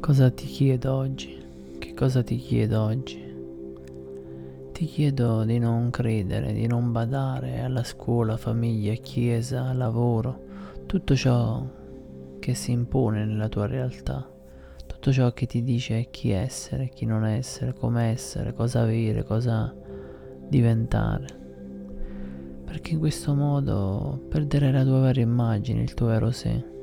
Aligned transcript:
Cosa 0.00 0.30
ti 0.30 0.46
chiedo 0.46 0.94
oggi? 0.94 1.38
Che 1.78 1.92
cosa 1.92 2.22
ti 2.22 2.36
chiedo 2.36 2.80
oggi? 2.80 3.22
Ti 4.72 4.84
chiedo 4.86 5.44
di 5.44 5.58
non 5.58 5.90
credere, 5.90 6.54
di 6.54 6.66
non 6.66 6.90
badare 6.90 7.60
alla 7.60 7.84
scuola, 7.84 8.38
famiglia, 8.38 8.94
chiesa, 8.94 9.70
lavoro, 9.74 10.40
tutto 10.86 11.14
ciò 11.14 11.62
che 12.38 12.54
si 12.54 12.72
impone 12.72 13.26
nella 13.26 13.50
tua 13.50 13.66
realtà, 13.66 14.26
tutto 14.86 15.12
ciò 15.12 15.32
che 15.32 15.44
ti 15.44 15.62
dice 15.62 16.08
chi 16.10 16.30
essere, 16.30 16.88
chi 16.88 17.04
non 17.04 17.26
essere, 17.26 17.74
come 17.74 18.04
essere, 18.04 18.54
cosa 18.54 18.80
avere, 18.80 19.22
cosa 19.22 19.72
diventare. 20.48 21.26
Perché 22.64 22.94
in 22.94 23.00
questo 23.00 23.34
modo 23.34 24.18
perderai 24.30 24.72
la 24.72 24.82
tua 24.82 25.00
vera 25.00 25.20
immagine, 25.20 25.82
il 25.82 25.92
tuo 25.92 26.06
vero 26.06 26.30
sé. 26.30 26.78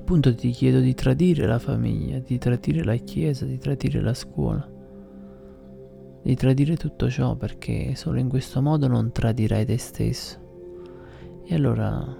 Appunto 0.00 0.34
ti 0.34 0.50
chiedo 0.50 0.80
di 0.80 0.94
tradire 0.94 1.46
la 1.46 1.60
famiglia, 1.60 2.18
di 2.18 2.36
tradire 2.38 2.82
la 2.82 2.96
chiesa, 2.96 3.44
di 3.44 3.58
tradire 3.58 4.00
la 4.00 4.14
scuola, 4.14 4.68
di 6.22 6.34
tradire 6.34 6.76
tutto 6.76 7.08
ciò 7.08 7.36
perché 7.36 7.94
solo 7.94 8.18
in 8.18 8.28
questo 8.28 8.60
modo 8.60 8.88
non 8.88 9.12
tradirai 9.12 9.64
te 9.64 9.78
stesso. 9.78 10.38
E 11.44 11.54
allora 11.54 12.16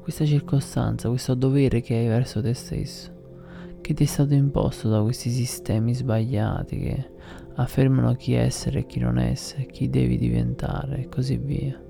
questa 0.00 0.24
circostanza, 0.24 1.10
questo 1.10 1.34
dovere 1.34 1.82
che 1.82 1.96
hai 1.96 2.06
verso 2.06 2.40
te 2.40 2.54
stesso, 2.54 3.12
che 3.82 3.92
ti 3.92 4.04
è 4.04 4.06
stato 4.06 4.32
imposto 4.32 4.88
da 4.88 5.02
questi 5.02 5.28
sistemi 5.28 5.92
sbagliati 5.92 6.78
che 6.78 7.10
affermano 7.56 8.14
chi 8.14 8.32
essere 8.32 8.78
e 8.78 8.86
chi 8.86 9.00
non 9.00 9.18
essere, 9.18 9.66
chi 9.66 9.90
devi 9.90 10.16
diventare 10.16 11.02
e 11.02 11.08
così 11.08 11.36
via 11.36 11.82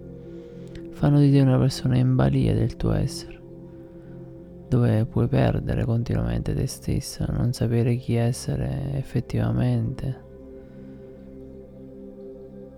fanno 0.98 1.20
di 1.20 1.30
te 1.30 1.40
una 1.40 1.58
persona 1.58 1.96
in 1.96 2.16
balia 2.16 2.52
del 2.52 2.74
tuo 2.74 2.92
essere, 2.92 3.40
dove 4.68 5.04
puoi 5.04 5.28
perdere 5.28 5.84
continuamente 5.84 6.56
te 6.56 6.66
stessa, 6.66 7.24
non 7.30 7.52
sapere 7.52 7.94
chi 7.94 8.16
essere 8.16 8.94
effettivamente, 8.94 10.24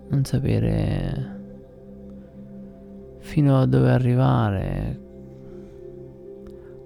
non 0.09 0.23
sapere 0.23 1.39
fino 3.21 3.59
a 3.59 3.65
dove 3.65 3.89
arrivare, 3.89 5.01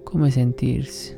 come 0.04 0.30
sentirsi. 0.30 1.14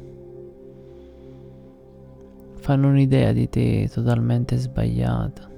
Fanno 2.54 2.88
un'idea 2.88 3.30
di 3.30 3.48
te 3.48 3.88
totalmente 3.88 4.56
sbagliata 4.56 5.57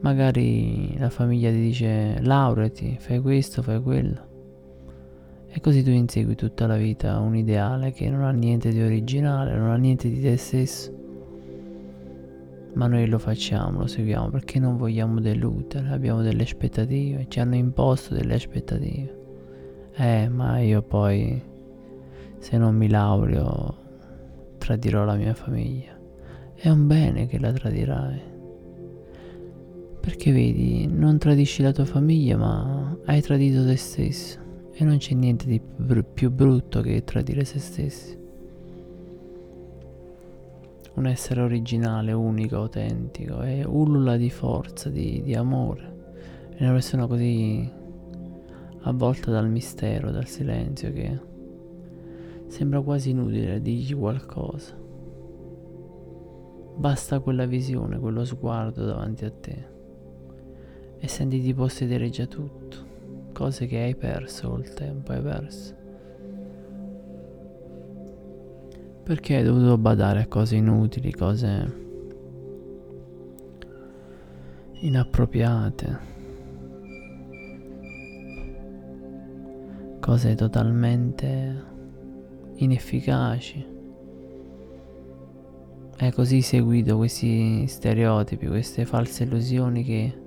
magari 0.00 0.96
la 0.98 1.10
famiglia 1.10 1.50
ti 1.50 1.60
dice 1.60 2.18
laureati, 2.20 2.96
fai 2.98 3.20
questo, 3.20 3.62
fai 3.62 3.80
quello. 3.80 4.34
E 5.48 5.60
così 5.60 5.82
tu 5.82 5.90
insegui 5.90 6.34
tutta 6.34 6.66
la 6.66 6.76
vita 6.76 7.18
un 7.18 7.34
ideale 7.34 7.92
che 7.92 8.10
non 8.10 8.22
ha 8.24 8.30
niente 8.30 8.70
di 8.70 8.82
originale, 8.82 9.56
non 9.56 9.70
ha 9.70 9.76
niente 9.76 10.10
di 10.10 10.20
te 10.20 10.36
stesso. 10.36 10.94
Ma 12.74 12.86
noi 12.88 13.06
lo 13.06 13.18
facciamo, 13.18 13.80
lo 13.80 13.86
seguiamo 13.86 14.28
perché 14.28 14.58
non 14.58 14.76
vogliamo 14.76 15.18
deludere, 15.18 15.88
abbiamo 15.88 16.20
delle 16.20 16.42
aspettative, 16.42 17.24
ci 17.28 17.40
hanno 17.40 17.54
imposto 17.54 18.12
delle 18.12 18.34
aspettative. 18.34 19.24
Eh, 19.94 20.28
ma 20.28 20.58
io 20.58 20.82
poi, 20.82 21.42
se 22.36 22.58
non 22.58 22.74
mi 22.74 22.90
laureo, 22.90 23.76
tradirò 24.58 25.04
la 25.04 25.14
mia 25.14 25.32
famiglia. 25.32 25.98
È 26.54 26.68
un 26.68 26.86
bene 26.86 27.26
che 27.26 27.38
la 27.38 27.50
tradirai 27.50 28.34
perché 30.06 30.30
vedi, 30.30 30.86
non 30.86 31.18
tradisci 31.18 31.62
la 31.62 31.72
tua 31.72 31.84
famiglia, 31.84 32.36
ma 32.36 32.96
hai 33.06 33.20
tradito 33.20 33.64
te 33.64 33.74
stesso. 33.74 34.38
E 34.72 34.84
non 34.84 34.98
c'è 34.98 35.14
niente 35.14 35.46
di 35.46 35.60
più 36.14 36.30
brutto 36.30 36.80
che 36.80 37.02
tradire 37.02 37.44
se 37.44 37.58
stessi. 37.58 38.16
Un 40.94 41.06
essere 41.06 41.40
originale, 41.40 42.12
unico, 42.12 42.54
autentico, 42.54 43.42
e 43.42 43.64
ulula 43.64 44.16
di 44.16 44.30
forza, 44.30 44.90
di, 44.90 45.22
di 45.24 45.34
amore. 45.34 46.04
È 46.54 46.62
una 46.62 46.74
persona 46.74 47.08
così 47.08 47.68
avvolta 48.82 49.32
dal 49.32 49.50
mistero, 49.50 50.12
dal 50.12 50.28
silenzio, 50.28 50.92
che 50.92 51.20
sembra 52.46 52.80
quasi 52.80 53.10
inutile 53.10 53.60
dirgli 53.60 53.96
qualcosa. 53.96 54.72
Basta 56.76 57.18
quella 57.18 57.46
visione, 57.46 57.98
quello 57.98 58.24
sguardo 58.24 58.84
davanti 58.84 59.24
a 59.24 59.30
te 59.32 59.74
e 60.98 61.08
senti 61.08 61.40
di 61.40 61.52
possedere 61.52 62.08
già 62.08 62.26
tutto, 62.26 62.76
cose 63.32 63.66
che 63.66 63.78
hai 63.78 63.94
perso 63.94 64.50
col 64.50 64.72
tempo, 64.72 65.12
hai 65.12 65.22
perso. 65.22 65.74
Perché 69.02 69.36
hai 69.36 69.44
dovuto 69.44 69.78
badare 69.78 70.22
a 70.22 70.26
cose 70.26 70.56
inutili, 70.56 71.12
cose 71.12 71.84
inappropriate, 74.80 75.98
cose 80.00 80.34
totalmente 80.34 81.64
inefficaci. 82.56 83.74
Hai 85.98 86.12
così 86.12 86.42
seguito 86.42 86.96
questi 86.96 87.66
stereotipi, 87.66 88.46
queste 88.46 88.84
false 88.84 89.24
illusioni 89.24 89.82
che 89.82 90.24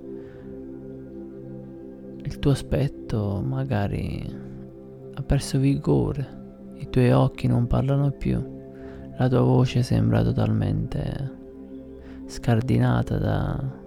il 2.24 2.38
tuo 2.38 2.50
aspetto 2.50 3.42
magari 3.44 4.48
ha 5.14 5.22
perso 5.22 5.58
vigore, 5.58 6.72
i 6.74 6.88
tuoi 6.90 7.10
occhi 7.12 7.46
non 7.46 7.66
parlano 7.66 8.10
più, 8.10 8.42
la 9.16 9.28
tua 9.28 9.40
voce 9.40 9.82
sembra 9.82 10.22
totalmente 10.22 11.38
scardinata 12.26 13.18
da, 13.18 13.78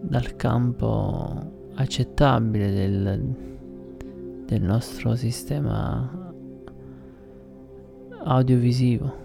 dal 0.00 0.36
campo 0.36 1.70
accettabile 1.74 2.70
del, 2.72 3.36
del 4.46 4.62
nostro 4.62 5.14
sistema 5.14 6.32
audiovisivo. 8.24 9.22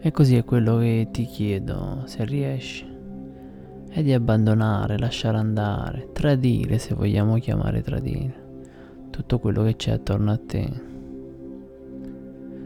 E 0.00 0.10
così 0.12 0.36
è 0.36 0.44
quello 0.44 0.78
che 0.78 1.08
ti 1.10 1.24
chiedo, 1.24 2.02
se 2.04 2.24
riesci 2.24 2.95
è 3.96 4.02
di 4.02 4.12
abbandonare, 4.12 4.98
lasciare 4.98 5.38
andare, 5.38 6.10
tradire 6.12 6.76
se 6.76 6.94
vogliamo 6.94 7.38
chiamare 7.38 7.80
tradire 7.80 8.44
tutto 9.08 9.38
quello 9.38 9.62
che 9.62 9.76
c'è 9.76 9.92
attorno 9.92 10.30
a 10.30 10.36
te. 10.36 10.70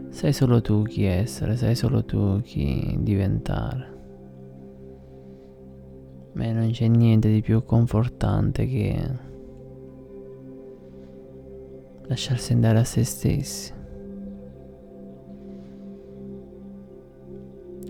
Sai 0.09 0.33
solo 0.33 0.61
tu 0.61 0.83
chi 0.83 1.05
essere, 1.05 1.57
sai 1.57 1.77
solo 1.77 2.05
tu 2.05 2.41
chi 2.43 2.97
diventare. 2.99 3.99
Ma 6.33 6.51
non 6.51 6.71
c'è 6.73 6.89
niente 6.89 7.31
di 7.31 7.41
più 7.41 7.63
confortante 7.63 8.67
che 8.67 9.09
lasciarsi 12.07 12.53
andare 12.53 12.81
a 12.81 12.85
se 12.85 13.05
stessi. 13.05 13.80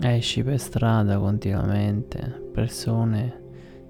Esci 0.03 0.41
per 0.41 0.59
strada 0.59 1.19
continuamente, 1.19 2.49
persone 2.51 3.39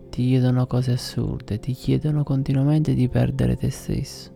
ti 0.10 0.26
chiedono 0.26 0.68
cose 0.68 0.92
assurde, 0.92 1.58
ti 1.58 1.72
chiedono 1.72 2.24
continuamente 2.24 2.94
di 2.94 3.08
perdere 3.08 3.56
te 3.56 3.70
stesso, 3.70 4.30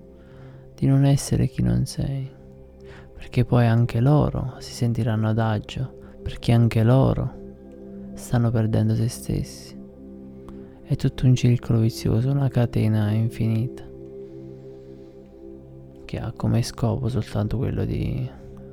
di 0.73 0.87
non 0.87 1.03
essere 1.03 1.47
chi 1.47 1.61
non 1.61 1.85
sei, 1.85 2.31
perché 3.13 3.43
poi 3.43 3.65
anche 3.65 3.99
loro 3.99 4.55
si 4.59 4.71
sentiranno 4.71 5.27
ad 5.27 5.37
agio, 5.37 6.15
perché 6.23 6.53
anche 6.53 6.81
loro 6.81 7.33
stanno 8.13 8.51
perdendo 8.51 8.95
se 8.95 9.09
stessi. 9.09 9.77
È 10.81 10.95
tutto 10.95 11.25
un 11.25 11.35
circolo 11.35 11.79
vizioso, 11.79 12.31
una 12.31 12.47
catena 12.47 13.11
infinita, 13.11 13.83
che 16.05 16.19
ha 16.19 16.31
come 16.31 16.61
scopo 16.61 17.09
soltanto 17.09 17.57
quello 17.57 17.83
di 17.83 18.29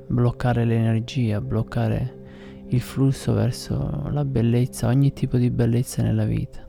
bloccare 0.07 0.63
l'energia, 0.63 1.41
bloccare 1.41 2.21
il 2.67 2.81
flusso 2.81 3.33
verso 3.33 4.07
la 4.09 4.25
bellezza, 4.25 4.87
ogni 4.87 5.13
tipo 5.13 5.37
di 5.37 5.49
bellezza 5.51 6.01
nella 6.01 6.25
vita. 6.25 6.67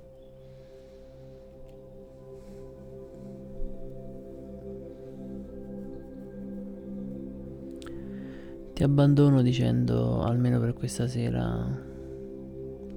Ti 8.74 8.82
abbandono 8.82 9.40
dicendo, 9.40 10.22
almeno 10.22 10.58
per 10.58 10.74
questa 10.74 11.06
sera, 11.06 11.64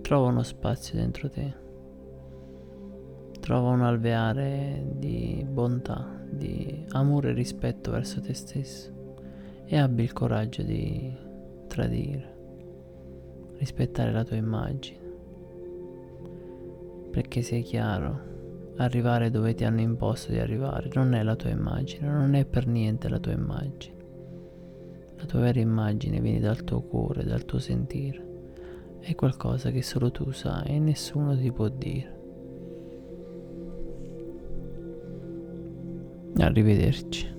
trova 0.01 0.29
uno 0.29 0.41
spazio 0.41 0.97
dentro 0.97 1.29
te, 1.29 1.53
trova 3.39 3.69
un 3.69 3.81
alveare 3.81 4.83
di 4.95 5.45
bontà, 5.47 6.19
di 6.29 6.83
amore 6.89 7.29
e 7.29 7.33
rispetto 7.33 7.91
verso 7.91 8.19
te 8.21 8.33
stesso. 8.33 8.95
E 9.65 9.77
abbi 9.77 10.03
il 10.03 10.13
coraggio 10.13 10.63
di 10.63 11.15
tradire 11.67 12.36
rispettare 13.57 14.11
la 14.11 14.23
tua 14.23 14.35
immagine. 14.35 15.05
Perché 17.11 17.41
sei 17.41 17.61
chiaro, 17.61 18.73
arrivare 18.77 19.29
dove 19.29 19.53
ti 19.53 19.63
hanno 19.63 19.81
imposto 19.81 20.31
di 20.31 20.39
arrivare 20.39 20.89
non 20.93 21.13
è 21.13 21.23
la 21.23 21.35
tua 21.35 21.49
immagine, 21.49 22.07
non 22.07 22.35
è 22.35 22.45
per 22.45 22.67
niente 22.67 23.09
la 23.09 23.19
tua 23.19 23.31
immagine. 23.31 23.95
La 25.17 25.25
tua 25.25 25.39
vera 25.39 25.59
immagine 25.59 26.19
viene 26.19 26.39
dal 26.39 26.63
tuo 26.63 26.81
cuore, 26.81 27.23
dal 27.23 27.45
tuo 27.45 27.57
sentire. 27.59 28.25
È 28.99 29.15
qualcosa 29.15 29.71
che 29.71 29.81
solo 29.81 30.11
tu 30.11 30.31
sai 30.31 30.75
e 30.75 30.79
nessuno 30.79 31.35
ti 31.35 31.51
può 31.51 31.69
dire. 31.69 32.15
Arrivederci. 36.37 37.36